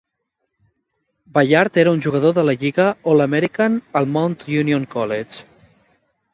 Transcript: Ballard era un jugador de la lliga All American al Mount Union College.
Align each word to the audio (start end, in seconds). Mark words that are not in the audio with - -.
Ballard 1.37 1.77
era 1.83 1.91
un 1.97 2.01
jugador 2.07 2.33
de 2.39 2.47
la 2.49 2.57
lliga 2.65 2.87
All 3.13 3.23
American 3.27 3.79
al 4.01 4.11
Mount 4.17 4.49
Union 4.59 4.91
College. 4.99 5.49